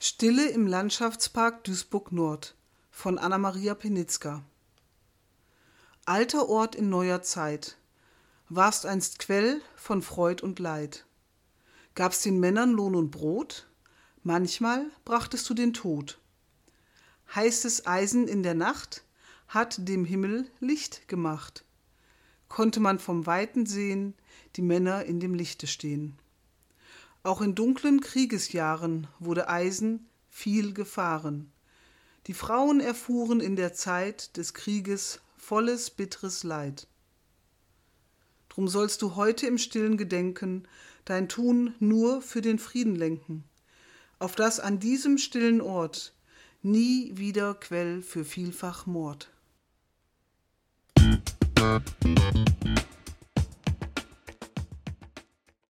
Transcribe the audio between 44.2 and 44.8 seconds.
das an